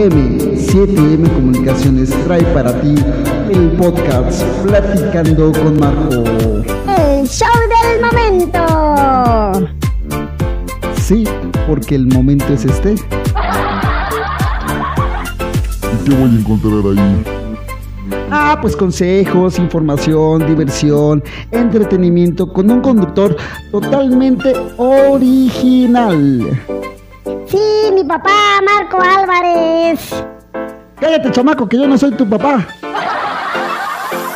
[0.00, 0.56] 7M.
[0.56, 2.94] 7M Comunicaciones trae para ti
[3.50, 6.24] el podcast Platicando con Marco.
[6.96, 8.64] El show del momento.
[10.96, 11.24] Sí,
[11.66, 12.92] porque el momento es este.
[12.92, 12.96] ¿Y
[16.06, 17.22] qué voy a encontrar ahí?
[18.30, 23.36] Ah, pues consejos, información, diversión, entretenimiento con un conductor
[23.70, 26.58] totalmente original.
[27.46, 30.24] Sí, mi papá, Marco Álvarez.
[31.00, 32.66] Cállate, chamaco, que yo no soy tu papá.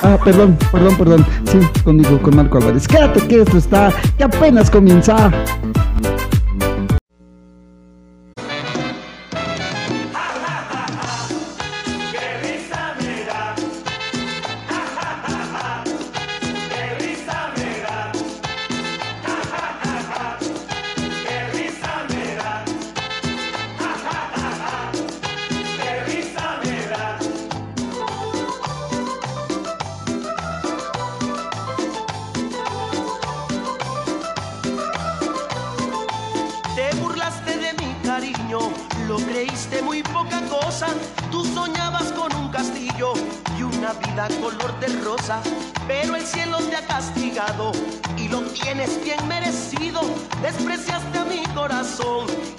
[0.03, 1.27] Ah, perdón, perdón, perdón.
[1.45, 2.87] Sí, conmigo, con Marco Álvarez.
[2.87, 5.31] Quédate que esto está, que apenas comienza.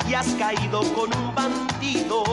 [0.07, 2.23] Y has caído con un bandido.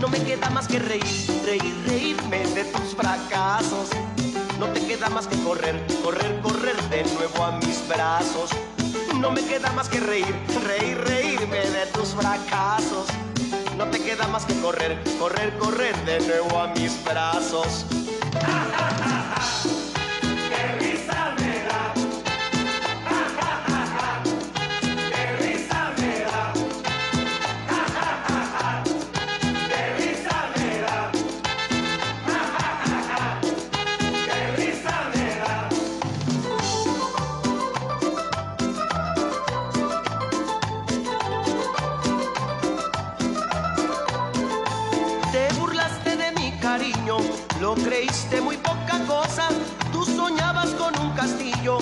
[0.00, 1.04] No me queda más que reír,
[1.44, 3.90] reír, reírme de tus fracasos.
[4.58, 8.50] No te queda más que correr, correr, correr de nuevo a mis brazos.
[9.18, 10.34] No me queda más que reír,
[10.66, 13.06] reír, reírme de tus fracasos.
[13.76, 17.86] No te queda más que correr, correr, correr de nuevo a mis brazos.
[18.32, 19.86] ¡Qué
[47.70, 49.48] lo creíste muy poca cosa.
[49.92, 51.78] Tú soñabas con un castillo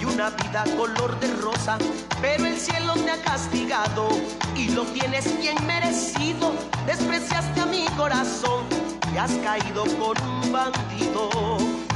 [0.00, 1.78] y una vida color de rosa.
[2.20, 4.06] Pero el cielo te ha castigado
[4.54, 6.52] y lo tienes bien merecido.
[6.86, 8.66] Despreciaste a mi corazón
[9.12, 11.28] y has caído con un bandido.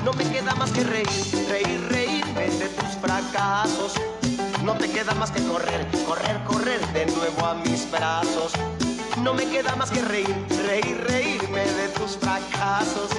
[0.04, 3.92] No me queda más que reír, reír, reírme de tus fracasos.
[4.64, 8.52] No te queda más que correr, correr, correr de nuevo a mis brazos.
[9.22, 10.36] No me queda más que reír,
[10.66, 13.10] reír, reírme de tus fracasos.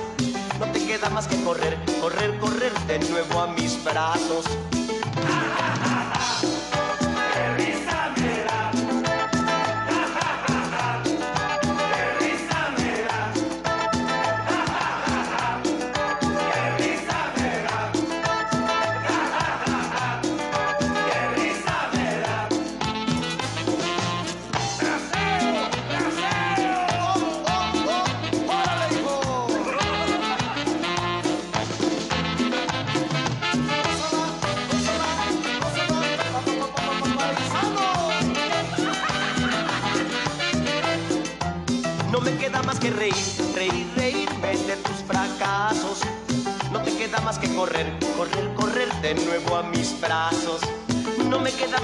[0.59, 4.45] No te queda más que correr, correr, correr de nuevo a mis brazos.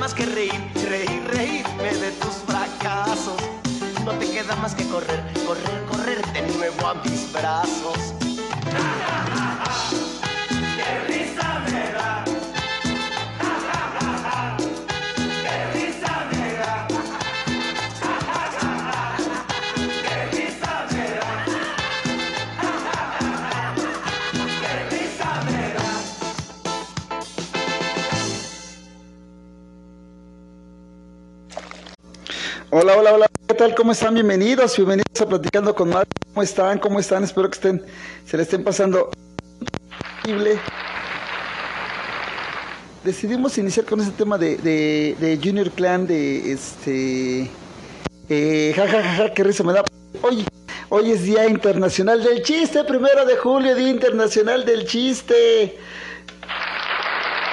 [0.04, 0.52] Más que reír,
[0.90, 3.42] reír, reírme de tus fracasos.
[4.04, 8.14] No te queda más que correr, correr, correr de nuevo a mis brazos.
[32.76, 33.28] Hola, hola, hola.
[33.48, 33.76] ¿Qué tal?
[33.76, 34.16] ¿Cómo están?
[34.16, 36.10] Bienvenidos, bienvenidos a Platicando con Marco.
[36.30, 36.80] ¿Cómo están?
[36.80, 37.24] ¿Cómo están?
[37.24, 37.84] Espero que estén,
[38.26, 39.12] se le estén pasando
[40.22, 40.60] increíble.
[43.04, 47.48] Decidimos iniciar con ese tema de, de, de Junior Clan, de este...
[48.30, 49.84] Eh, ja, ja, ja, ja, qué risa me da.
[50.24, 50.44] Hoy,
[50.90, 55.78] hoy es Día Internacional del Chiste, primero de julio, Día Internacional del Chiste.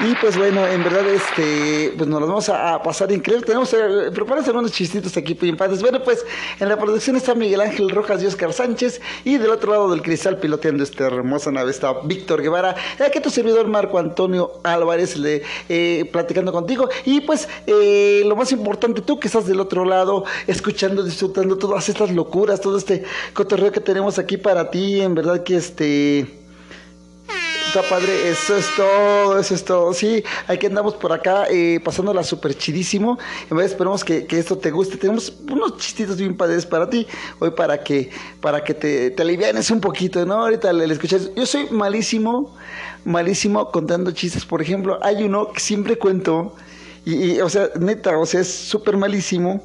[0.02, 3.44] Y pues bueno, en verdad, este, pues nos los vamos a, pasar increíble.
[3.44, 5.82] Tenemos, eh, prepárense unos chistitos aquí, padres.
[5.82, 6.24] Bueno, pues
[6.58, 8.98] en la producción está Miguel Ángel Rojas y Oscar Sánchez.
[9.24, 12.74] Y del otro lado del cristal, piloteando esta hermosa nave, está Víctor Guevara.
[13.06, 16.88] Aquí tu servidor Marco Antonio Álvarez, le, eh, platicando contigo.
[17.04, 21.90] Y pues, eh, lo más importante, tú que estás del otro lado, escuchando, disfrutando todas
[21.90, 23.04] estas locuras, todo este
[23.34, 25.02] cotorreo que tenemos aquí para ti.
[25.02, 26.39] En verdad que este.
[27.70, 29.94] Está padre, eso es todo, eso es todo.
[29.94, 33.16] Sí, aquí andamos por acá eh, pasándola súper chidísimo.
[33.48, 34.96] En verdad esperemos que, que, esto te guste.
[34.96, 37.06] Tenemos unos chistitos bien padres para ti.
[37.38, 40.42] Hoy para que, para que te, te alivianes un poquito, ¿no?
[40.42, 41.30] Ahorita le, le escuchas.
[41.36, 42.56] Yo soy malísimo,
[43.04, 44.44] malísimo contando chistes.
[44.44, 46.56] Por ejemplo, hay uno que siempre cuento.
[47.04, 49.62] Y, y o sea, neta, o sea, es súper malísimo.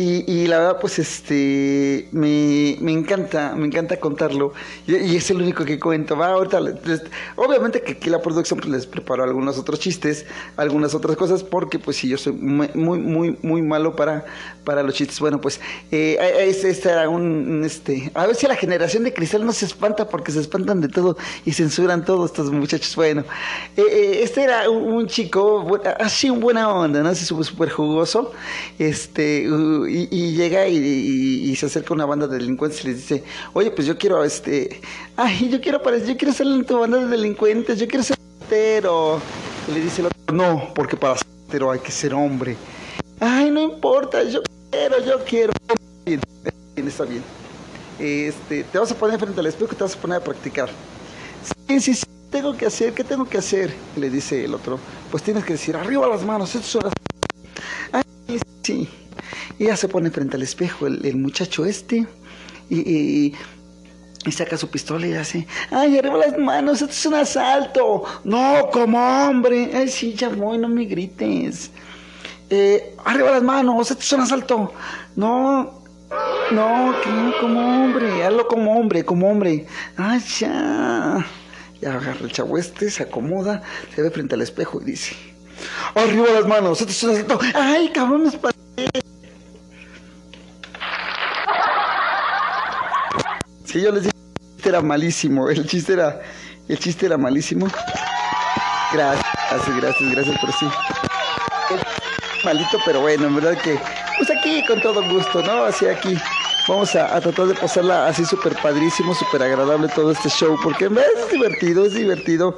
[0.00, 4.52] Y, y, la verdad, pues este, me, me, encanta, me encanta contarlo.
[4.86, 6.16] Y, es el único que cuento.
[6.16, 7.02] Va, ahorita, les,
[7.34, 10.24] obviamente que aquí la producción pues, les preparó algunos otros chistes,
[10.56, 14.24] algunas otras cosas, porque pues sí, yo soy muy, muy, muy malo para,
[14.62, 15.18] para los chistes.
[15.18, 15.60] Bueno, pues
[15.90, 16.16] eh,
[16.46, 20.08] este, este, era un, este, a ver si la generación de cristal no se espanta
[20.08, 22.94] porque se espantan de todo y censuran todo estos muchachos.
[22.94, 23.24] Bueno,
[23.76, 27.08] eh, eh, este era un, un, chico, así un buena onda, ¿no?
[27.08, 28.30] Así súper jugoso.
[28.78, 33.70] Este, uh, y, llega y, se acerca una banda de delincuentes y les dice, oye,
[33.70, 34.80] pues yo quiero, este,
[35.16, 38.16] ay, yo quiero aparecer, yo quiero ser en tu banda de delincuentes, yo quiero ser
[38.46, 39.20] hetero.
[39.68, 42.56] Y le dice el otro, no, porque para ser hay que ser hombre.
[43.20, 44.40] Ay, no importa, yo
[44.70, 45.52] quiero, yo quiero.
[46.04, 46.20] Bien,
[46.74, 47.22] bien está bien.
[47.98, 50.70] Este, te vas a poner frente al espejo y te vas a poner a practicar.
[51.66, 53.74] Sí, sí, sí, tengo que hacer, ¿qué tengo que hacer?
[53.96, 54.78] Le dice el otro,
[55.10, 56.92] pues tienes que decir, arriba las manos, estas son las...
[57.92, 58.88] Ay, sí.
[59.58, 62.06] Y ya se pone frente al espejo el, muchacho este
[62.70, 63.34] y, y,
[64.24, 68.04] y, saca su pistola y hace, ay, arriba las manos, esto es un asalto.
[68.24, 69.70] No, como hombre.
[69.74, 71.70] Ay, sí, ya voy, no me grites.
[72.50, 74.72] Eh, arriba las manos, esto es un asalto.
[75.16, 75.78] No,
[76.52, 79.66] no, que como hombre, hazlo como hombre, como hombre.
[79.96, 81.26] Ay, ya.
[81.80, 83.62] Ya agarra el chavo este, se acomoda,
[83.94, 85.14] se ve frente al espejo y dice,
[85.94, 87.38] arriba las manos, esto es un asalto.
[87.54, 89.07] Ay, cabrón, me.
[93.80, 95.48] Yo les dije que el chiste era malísimo.
[95.48, 96.20] El chiste era,
[96.68, 97.68] el chiste era malísimo.
[98.92, 100.66] Gracias, gracias, gracias por sí.
[102.44, 103.78] Malito, pero bueno, en verdad que,
[104.16, 105.64] pues aquí con todo gusto, ¿no?
[105.64, 106.16] Así aquí
[106.66, 111.30] vamos a, tratar de pasarla así súper padrísimo, súper agradable todo este show, porque es
[111.32, 112.56] divertido, es divertido.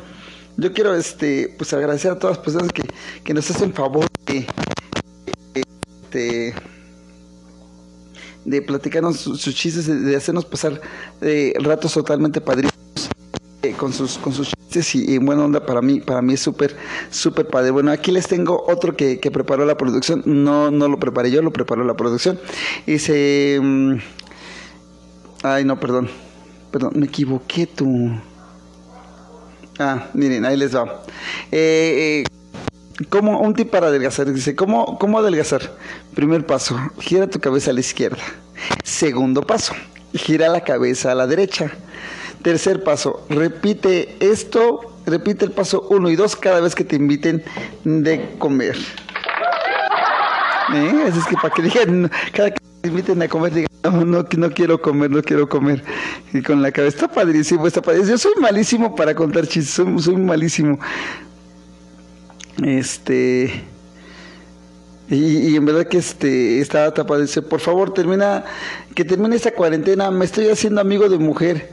[0.57, 2.83] Yo quiero, este, pues agradecer a todas las personas que,
[3.25, 4.47] que nos hacen favor de,
[5.55, 5.65] de,
[6.11, 6.55] de
[8.51, 10.81] de platicarnos sus, chistes, de, de, hacernos pasar
[11.21, 13.09] eh, ratos totalmente padrísimos
[13.63, 16.41] eh, con sus con sus chistes y, y, buena onda para mí para mí es
[16.41, 16.77] súper
[17.11, 17.71] súper padre.
[17.71, 21.43] Bueno, aquí les tengo otro que, que, preparó la producción, no no lo preparé yo,
[21.43, 22.41] lo preparó la producción.
[22.87, 23.99] Y se um,
[25.43, 26.09] ay no, perdón.
[26.71, 28.13] Perdón, me equivoqué tú.
[29.79, 31.03] Ah, miren, ahí les va.
[31.51, 32.40] Eh, eh
[33.09, 34.31] ¿Cómo, un tip para adelgazar.
[34.33, 35.63] Dice, ¿cómo, ¿cómo adelgazar?
[36.15, 38.23] Primer paso, gira tu cabeza a la izquierda.
[38.85, 39.75] Segundo paso,
[40.13, 41.71] gira la cabeza a la derecha.
[42.43, 47.43] Tercer paso, repite esto, repite el paso uno y dos cada vez que te inviten
[47.85, 48.77] de comer.
[50.75, 51.05] ¿Eh?
[51.09, 54.27] Así es que para que digan, cada que te inviten a comer, digan, no, no,
[54.31, 55.83] no quiero comer, no quiero comer.
[56.33, 58.13] Y con la cabeza, está padrísimo, está padrísimo.
[58.13, 60.79] Yo soy malísimo para contar chistes, soy malísimo.
[62.65, 63.65] Este.
[65.09, 67.21] Y, y, en verdad que este estaba tapado.
[67.21, 68.45] Dice, por favor, termina,
[68.95, 70.11] que termine esta cuarentena.
[70.11, 71.71] Me estoy haciendo amigo de mujer.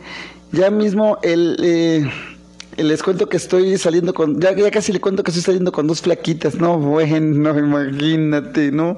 [0.52, 2.10] Ya mismo el, eh,
[2.78, 5.88] les cuento que estoy saliendo con, ya, ya casi le cuento que estoy saliendo con
[5.88, 6.56] dos flaquitas.
[6.56, 8.98] No, bueno, no, imagínate, ¿no?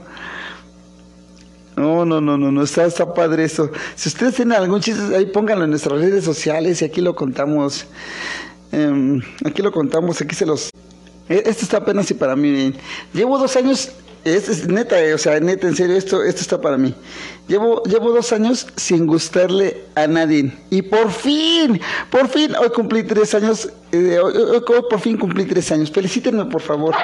[1.75, 3.71] No, no, no, no, no, está, está padre eso.
[3.95, 7.87] Si ustedes tienen algún chiste, ahí pónganlo en nuestras redes sociales y aquí lo contamos.
[8.71, 10.69] Eh, aquí lo contamos, aquí se los
[11.29, 12.73] esto está apenas y para mí.
[13.13, 13.91] Llevo dos años,
[14.25, 16.93] es, es, neta, o sea, neta, en serio, esto, esto está para mí.
[17.47, 20.51] Llevo, llevo dos años sin gustarle a nadie.
[20.69, 25.17] Y por fin, por fin, hoy cumplí tres años, eh, hoy, hoy, hoy, por fin
[25.17, 25.91] cumplí tres años.
[25.91, 26.95] Felicítenme, por favor.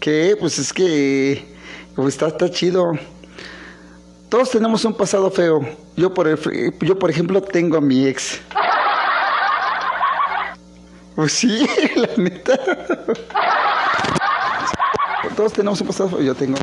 [0.00, 1.46] Que, pues es que,
[1.94, 2.92] pues está, está chido.
[4.28, 5.64] Todos tenemos un pasado feo.
[5.96, 6.38] Yo por, el,
[6.80, 8.40] yo, por ejemplo, tengo a mi ex.
[11.14, 11.66] Pues sí,
[11.96, 12.58] la neta.
[15.36, 16.20] Todos tenemos un pasado.
[16.20, 16.58] Yo tengo.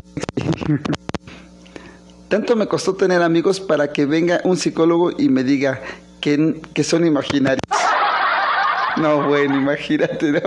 [2.28, 5.80] Tanto me costó tener amigos para que venga un psicólogo y me diga
[6.20, 7.60] que, que son imaginarios.
[8.96, 10.40] No, bueno, imagínate, ¿no?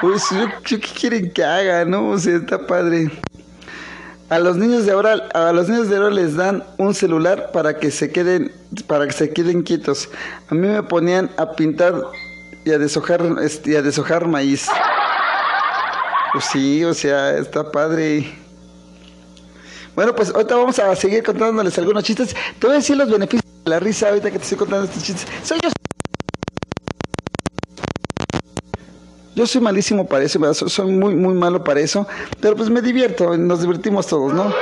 [0.00, 2.10] Pues, ¿yo, yo ¿qué quieren que haga, no?
[2.10, 3.10] O sea, está padre.
[4.32, 7.78] A los niños de ahora, a los niños de ahora les dan un celular para
[7.78, 8.50] que se queden,
[8.86, 10.08] para que se queden quietos.
[10.48, 11.92] A mí me ponían a pintar
[12.64, 14.68] y a deshojar, este, y a deshojar maíz.
[16.32, 18.34] Pues sí, o sea, está padre.
[19.94, 22.34] Bueno, pues ahorita vamos a seguir contándoles algunos chistes.
[22.58, 25.02] Te voy a decir los beneficios de la risa ahorita que te estoy contando estos
[25.02, 25.26] chistes.
[25.44, 25.81] Soy yo.
[29.34, 30.54] Yo soy malísimo para eso, ¿verdad?
[30.54, 32.06] Soy- muy, muy malo para eso,
[32.40, 34.52] pero pues me divierto, nos divertimos todos, ¿no?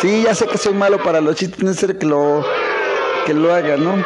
[0.00, 2.44] Sí, ya sé que soy malo para los chistes, no es necesario que lo,
[3.26, 4.04] que lo haga, ¿no?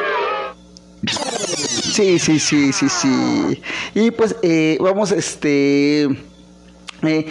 [1.07, 3.63] Sí, sí, sí, sí, sí.
[3.95, 7.27] Y pues eh, vamos, este, eh,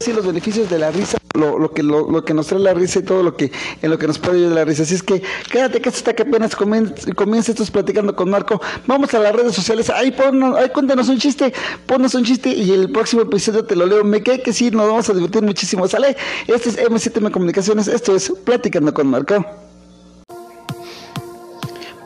[0.00, 2.74] sí, los beneficios de la risa, lo, lo que lo, lo que nos trae la
[2.74, 4.82] risa y todo lo que en lo que nos puede ayudar la risa.
[4.82, 8.60] Así es que quédate que está que apenas comien- comienza estos platicando con Marco.
[8.86, 9.90] Vamos a las redes sociales.
[9.90, 11.52] Ahí ponnos, ahí cuéntanos un chiste,
[11.86, 14.04] ponnos un chiste y el próximo episodio te lo leo.
[14.04, 15.86] Me quedé que sí, nos vamos a divertir muchísimo.
[15.88, 16.16] Sale,
[16.46, 19.67] este es M7M Comunicaciones, esto es Platicando con Marco.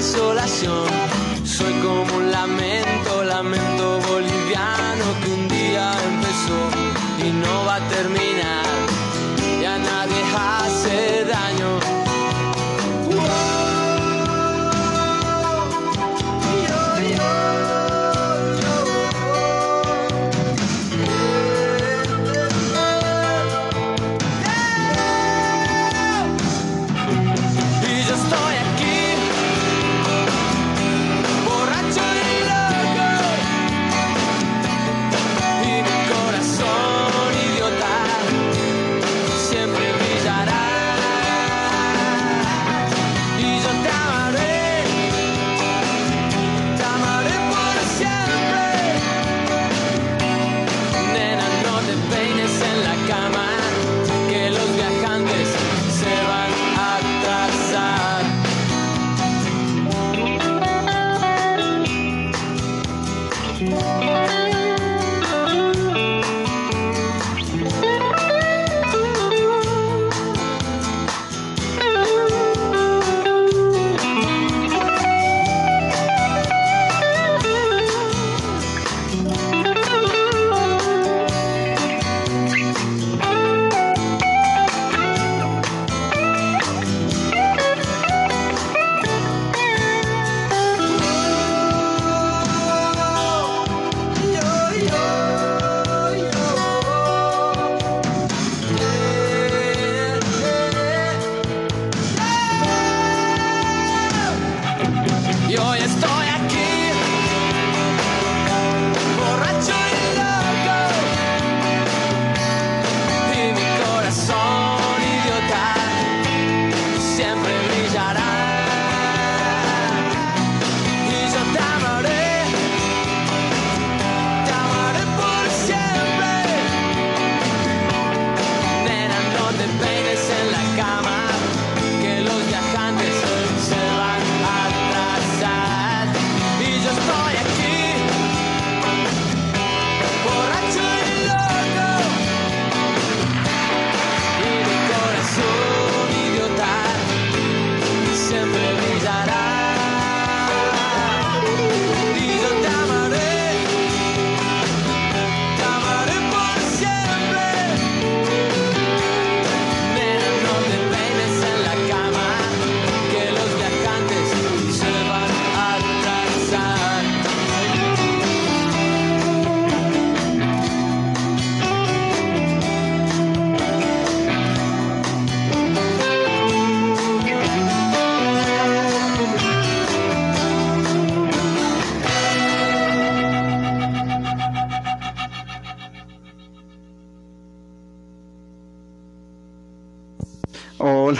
[0.00, 0.88] Desolación.
[1.44, 6.60] Soy como un lamento, lamento boliviano que un día empezó
[7.26, 8.79] y no va a terminar.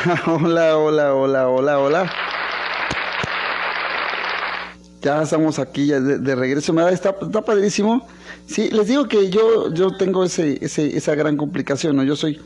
[0.27, 2.13] Hola, hola, hola, hola, hola.
[5.03, 6.73] Ya estamos aquí ya de, regreso.
[6.73, 8.07] Me da, está, padrísimo.
[8.47, 12.05] Sí, les digo que yo, yo tengo ese, ese, esa gran complicación, ¿no?
[12.05, 12.41] Yo soy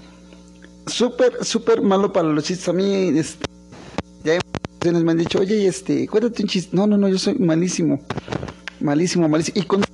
[0.86, 2.68] súper, súper malo para los chistes.
[2.68, 3.46] A mí, este,
[4.24, 6.76] ya me han dicho, oye, este, cuéntate un chiste.
[6.76, 8.00] No, no, no, yo soy malísimo.
[8.80, 9.60] Malísimo, malísimo.
[9.60, 9.84] Y con,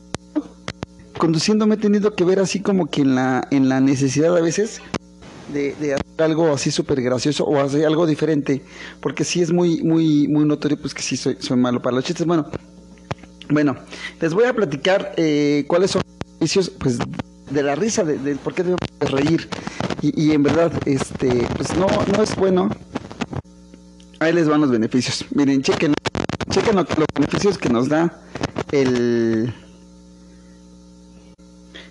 [1.19, 4.40] conduciendo me he tenido que ver así como que en la, en la necesidad a
[4.40, 4.81] veces
[5.52, 8.62] de, hacer algo así súper gracioso o hacer algo diferente,
[9.00, 12.04] porque sí es muy, muy, muy notorio pues que sí soy, soy malo para los
[12.04, 12.26] chistes.
[12.26, 12.47] Bueno,
[13.49, 13.76] bueno,
[14.21, 16.99] les voy a platicar eh, cuáles son los beneficios pues,
[17.50, 19.49] de la risa, de, por qué debemos de reír.
[20.02, 22.71] Y, y en verdad, este, pues no, no es bueno.
[24.21, 25.25] Ahí les van los beneficios.
[25.35, 25.95] Miren, chequen,
[26.50, 28.21] chequen lo- los beneficios que nos da
[28.71, 29.52] el...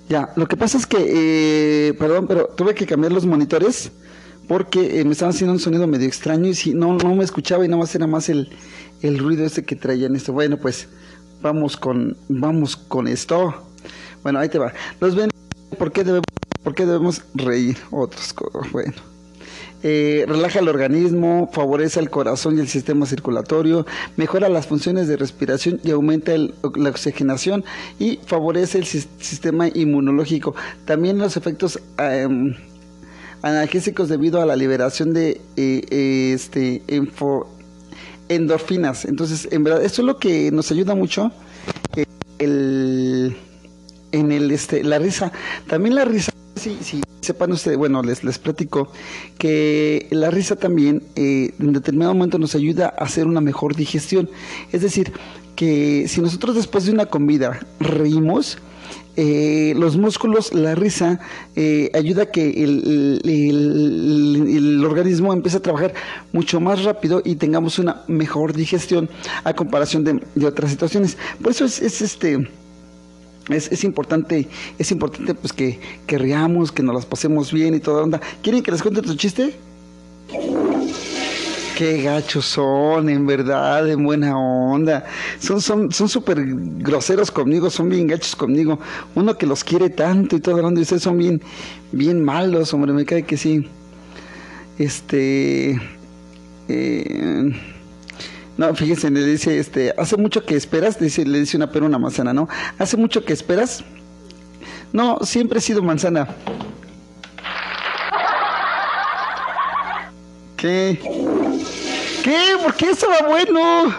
[0.09, 0.97] Ya, lo que pasa es que,
[1.89, 3.91] eh, perdón, pero tuve que cambiar los monitores
[4.47, 7.63] porque eh, me estaban haciendo un sonido medio extraño y si no, no me escuchaba
[7.63, 8.49] y nada más era más el,
[9.03, 10.33] el ruido ese que traían esto.
[10.33, 10.87] Bueno, pues
[11.43, 13.53] vamos con, vamos con esto.
[14.23, 14.73] Bueno, ahí te va.
[14.99, 15.29] Los ven,
[15.77, 16.25] ¿por qué debemos,
[16.63, 17.77] por qué debemos reír?
[17.91, 18.33] Otros,
[18.71, 18.93] bueno.
[19.81, 23.85] Eh, relaja el organismo, favorece el corazón y el sistema circulatorio,
[24.17, 27.63] mejora las funciones de respiración y aumenta la oxigenación
[27.97, 30.53] y favorece el sis- sistema inmunológico.
[30.85, 32.55] También los efectos em,
[33.41, 36.81] analgésicos debido a la liberación de eh, este,
[38.27, 39.05] endorfinas.
[39.05, 41.31] Entonces, en verdad, esto es lo que nos ayuda mucho.
[41.95, 42.05] eh,
[42.39, 43.35] el,
[44.11, 45.31] en el este la risa
[45.67, 46.28] también la risa
[46.59, 48.91] sí sí sepan ustedes bueno les les platico
[49.37, 54.29] que la risa también eh, en determinado momento nos ayuda a hacer una mejor digestión
[54.71, 55.11] es decir
[55.55, 58.57] que si nosotros después de una comida reímos
[59.17, 61.19] eh, los músculos, la risa,
[61.55, 65.93] eh, ayuda a que el, el- el- el organismo empiece a trabajar
[66.31, 69.09] mucho más rápido y tengamos una mejor digestión
[69.43, 71.17] a comparación de, de otras situaciones.
[71.41, 72.47] Por eso es, es este
[73.49, 77.79] es, es importante, es importante pues que, que riamos, que nos las pasemos bien y
[77.79, 78.21] toda onda.
[78.41, 79.53] ¿Quieren que les cuente otro chiste?
[81.77, 85.05] Qué gachos son, en verdad, en buena onda.
[85.39, 88.79] Son son son súper groseros conmigo, son bien gachos conmigo.
[89.15, 91.41] Uno que los quiere tanto y toda la onda, y ustedes son bien,
[91.93, 93.65] bien malos, hombre, me cae que sí.
[94.77, 95.79] Este...
[96.67, 97.51] eh,
[98.59, 101.97] no, fíjense, le dice, este, hace mucho que esperas, dice, le dice una pera una
[101.97, 102.49] manzana, ¿no?
[102.77, 103.85] Hace mucho que esperas.
[104.91, 106.27] No, siempre he sido manzana.
[110.57, 110.99] ¿Qué?
[112.21, 112.37] ¿Qué?
[112.61, 113.95] ¿Por qué estaba bueno?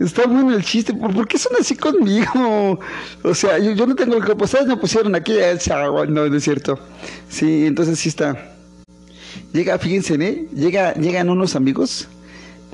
[0.00, 0.92] Está bueno el chiste.
[0.92, 2.78] ¿Por, qué son así conmigo?
[3.22, 4.44] O sea, yo, no tengo el cuerpo.
[4.44, 5.32] Ustedes me pusieron aquí.
[5.70, 6.78] No, no es cierto.
[7.30, 8.52] Sí, entonces sí está.
[9.54, 10.46] Llega, fíjense, ¿eh?
[10.54, 12.06] Llega, llegan unos amigos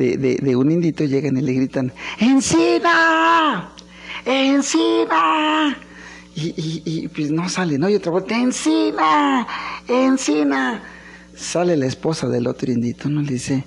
[0.02, 3.72] de, un indito, llegan y le gritan, ¡Encina!
[4.24, 5.76] ¡Encina!
[6.34, 7.88] Y, y, pues no sale, ¿no?
[7.88, 9.46] Y otra vuelta, ¡Encina!
[9.88, 10.82] ¡Encina!
[11.34, 13.22] Sale la esposa del otro indito, ¿no?
[13.22, 13.64] Dice,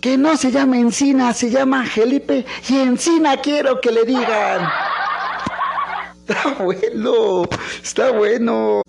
[0.00, 4.68] que no se llama Encina, se llama Felipe y Encina quiero que le digan.
[6.28, 7.42] Está bueno,
[7.82, 8.82] está bueno.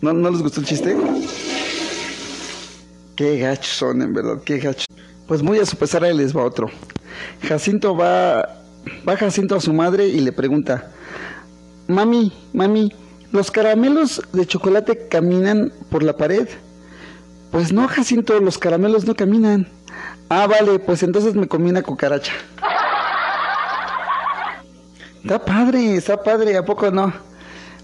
[0.00, 0.94] ¿No, ¿No les gustó el chiste?
[3.16, 4.86] Qué gachos son, en verdad, qué gachos.
[5.32, 6.68] Pues muy a su pesar, ahí les va otro.
[7.40, 8.60] Jacinto va,
[9.08, 10.90] va Jacinto a su madre y le pregunta,
[11.88, 12.92] mami, mami,
[13.30, 16.46] ¿los caramelos de chocolate caminan por la pared?
[17.50, 19.66] Pues no, Jacinto, los caramelos no caminan.
[20.28, 22.34] Ah, vale, pues entonces me comí una cucaracha.
[25.22, 27.10] Está padre, está padre, ¿a poco no?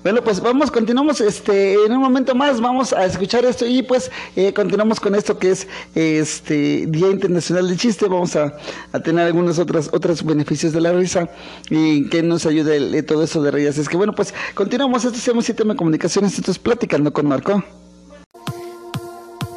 [0.08, 4.10] Bueno, pues vamos, continuamos este, en un momento más, vamos a escuchar esto y pues
[4.36, 8.54] eh, continuamos con esto que es este Día Internacional del Chiste, vamos a,
[9.04, 11.28] tener algunos otros, otros beneficios de la risa
[11.68, 13.68] y que nos ayude el- eh, todo eso de reír.
[13.68, 17.62] Así es que bueno, pues continuamos, esto Sistema de Comunicaciones, esto es Platicando con Marco.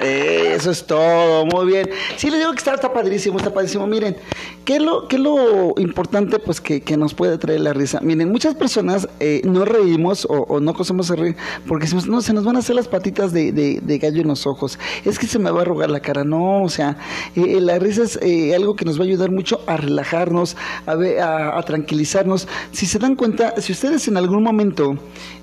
[0.00, 1.88] Eso es todo, muy bien.
[2.16, 3.86] Sí, le digo que está, está padrísimo, está padrísimo.
[3.86, 4.16] Miren,
[4.64, 8.00] ¿qué es lo, qué lo importante pues que, que nos puede traer la risa?
[8.00, 11.36] Miren, muchas personas eh, no reímos o, no cosemos a reír
[11.68, 14.28] porque nos- no, se nos van a hacer las patitas de, de- de gallo en
[14.28, 14.78] los ojos.
[15.04, 16.24] Es que se me va a arrugar la cara.
[16.24, 16.96] No, o sea,
[17.36, 20.92] eh, la risa es eh, algo que nos va a ayudar mucho a relajarnos, a,
[20.92, 22.48] a, a tranquilizarnos.
[22.72, 24.94] Si se dan cuenta, si ustedes en algún momento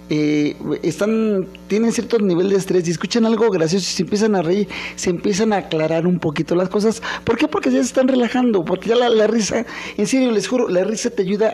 [0.10, 4.42] eh, están, tienen cierto nivel de estrés y escuchan algo gracioso y se empiezan a
[4.42, 7.02] reír, se empiezan a aclarar un poquito las cosas.
[7.24, 7.48] ¿Por qué?
[7.48, 9.66] Porque ya se están relajando, porque ya la, risa,
[9.98, 11.54] en serio, les juro, la risa te ayuda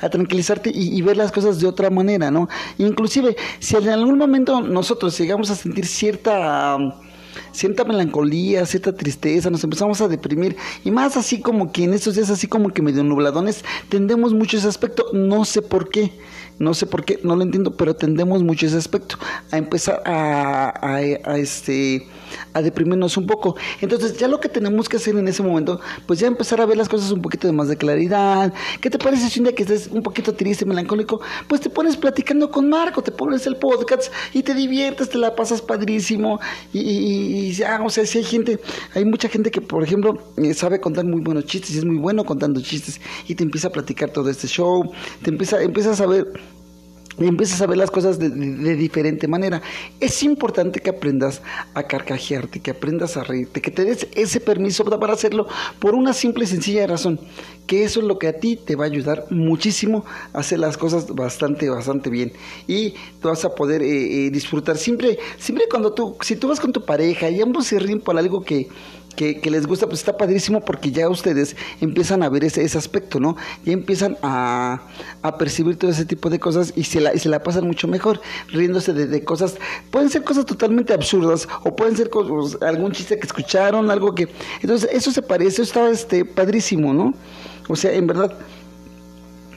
[0.00, 2.48] a, tranquilizarte y, y ver las cosas de otra manera, ¿no?
[2.78, 6.78] Inclusive, si en algún momento nosotros llegamos a sentir cierta...
[7.52, 12.14] cierta melancolía, cierta tristeza, nos empezamos a deprimir y más así como que en estos
[12.14, 16.12] días así como que medio nubladones tendemos mucho ese aspecto, no sé por qué,
[16.58, 19.16] no sé por qué, no lo entiendo, pero tendemos mucho ese aspecto.
[19.50, 22.06] A empezar a, a, a, este
[22.52, 23.56] a deprimirnos un poco.
[23.80, 26.76] Entonces, ya lo que tenemos que hacer en ese momento, pues ya empezar a ver
[26.76, 28.52] las cosas un poquito de más de claridad.
[28.80, 31.96] ¿Qué te parece si un día que estés un poquito triste, melancólico, pues te pones
[31.96, 36.40] platicando con Marco, te pones el podcast y te diviertes, te la pasas padrísimo
[36.72, 38.60] y, y- y ya, o sea, si hay gente,
[38.94, 41.96] hay mucha gente que, por ejemplo, eh, sabe contar muy buenos chistes y es muy
[41.96, 44.90] bueno contando chistes y te empieza a platicar todo este show,
[45.22, 46.26] te empieza, empiezas a ver
[47.18, 49.60] y empiezas a ver las cosas de, de- diferente manera.
[50.00, 51.42] Es importante que aprendas
[51.74, 55.46] a carcajearte, que aprendas a reírte, que te des ese permiso para hacerlo
[55.78, 57.20] por una simple y sencilla razón,
[57.66, 60.76] que eso es lo que a ti te va a ayudar muchísimo a hacer las
[60.78, 62.32] cosas bastante, bastante bien.
[62.66, 64.76] Y tú vas a poder eh, eh, disfrutar.
[64.78, 68.16] Siempre, siempre cuando tú, si tú vas con tu pareja y ambos se ríen por
[68.16, 68.68] algo que
[69.18, 73.18] que, les gusta, pues está padrísimo porque ya ustedes empiezan a ver ese, ese aspecto,
[73.18, 73.36] ¿no?
[73.64, 74.80] Ya empiezan a,
[75.22, 77.88] a percibir todo ese tipo de cosas y se la, y se la pasan mucho
[77.88, 79.56] mejor, riéndose de, de cosas,
[79.90, 84.28] pueden ser cosas totalmente absurdas o pueden ser cosas- algún chiste que escucharon, algo que...
[84.62, 87.12] Entonces, eso se parece, eso está este, padrísimo, ¿no?
[87.68, 88.32] O sea, en verdad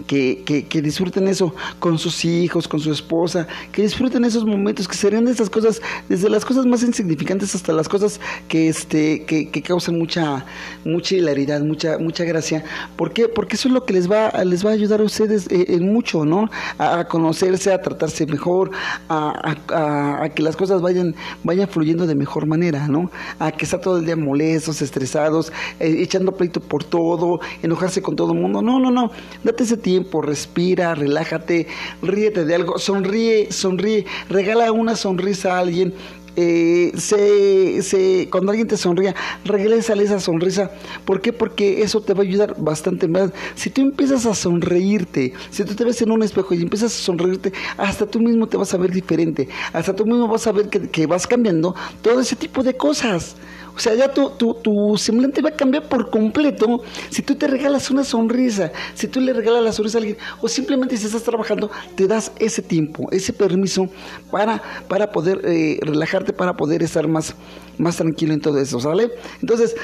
[0.07, 4.87] que, que, que disfruten eso con sus hijos, con su esposa, que disfruten esos momentos,
[4.87, 8.67] que se rían de esas cosas, desde las cosas más insignificantes hasta las cosas que
[8.69, 10.45] este, que, que causan mucha,
[10.85, 12.63] mucha hilaridad, mucha, mucha gracia.
[12.95, 13.27] ¿Por qué?
[13.27, 15.91] Porque eso es lo que les va, les va a ayudar a ustedes eh, en
[15.91, 16.49] mucho, ¿no?
[16.77, 18.71] A, a conocerse, a tratarse mejor,
[19.09, 23.11] a, a- que las cosas vayan, vayan fluyendo de mejor manera, ¿no?
[23.39, 28.15] A que está todo el día molestos, estresados, eh, echando pleito por todo, enojarse con
[28.15, 28.61] todo el mundo.
[28.61, 29.11] No, no, no.
[29.43, 29.90] Date ese tiempo,
[30.21, 31.67] respira, relájate,
[32.01, 35.93] ríete de algo, sonríe, sonríe, regala una sonrisa a alguien.
[36.37, 40.71] Eh, se, se, cuando alguien te sonría, regrésale esa sonrisa.
[41.03, 41.33] ¿Por qué?
[41.33, 43.31] Porque eso te va a ayudar bastante más.
[43.55, 47.03] Si tú empiezas a sonreírte, si tú te ves en un espejo y empiezas a
[47.03, 49.49] sonreírte, hasta tú mismo te vas a ver diferente.
[49.73, 53.35] Hasta tú mismo vas a ver que, que vas cambiando todo ese tipo de cosas.
[53.75, 57.47] O sea, ya tu, tu, tu semblante va a cambiar por completo si tú te
[57.47, 61.23] regalas una sonrisa, si tú le regalas la sonrisa a alguien, o simplemente si estás
[61.23, 63.87] trabajando, te das ese tiempo, ese permiso
[64.29, 67.35] para, para poder eh, relajarte, para poder estar más,
[67.77, 69.11] más tranquilo en todo eso, ¿sale?
[69.41, 69.75] Entonces,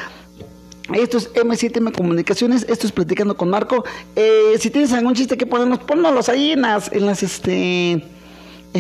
[0.94, 3.84] esto es M7M Comunicaciones, esto es Platicando con Marco.
[4.16, 8.04] Eh, si tienes algún chiste que ponernos, ponnos ahí en las, en las este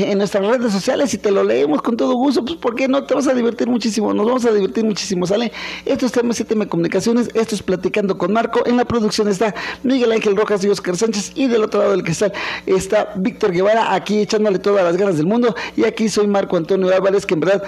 [0.04, 3.04] en nuestras redes sociales y te lo leemos con todo gusto, pues ¿por qué no?
[3.04, 5.52] Te vas a divertir muchísimo, nos vamos a divertir muchísimo, ¿sale?
[5.86, 10.36] Esto es M7M Comunicaciones, esto es Platicando con Marco, en la producción está Miguel Ángel
[10.36, 12.34] Rojas y Oscar Sánchez y del otro lado del cristal
[12.66, 16.94] está Víctor Guevara, aquí echándole todas las ganas del mundo y aquí soy Marco Antonio
[16.94, 17.64] Álvarez, que en verdad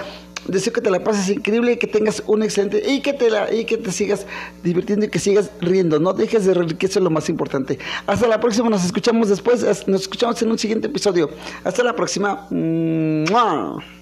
[0.51, 3.65] deseo que te la pases increíble, que tengas un excelente y que te la y
[3.65, 4.25] que te sigas
[4.63, 7.79] divirtiendo y que sigas riendo, no dejes de reír, que eso es lo más importante.
[8.07, 11.29] Hasta la próxima, nos escuchamos después, nos escuchamos en un siguiente episodio.
[11.63, 12.47] Hasta la próxima.
[12.49, 13.98] ¡Mua!